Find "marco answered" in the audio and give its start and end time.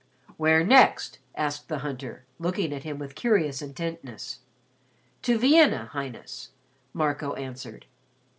6.95-7.85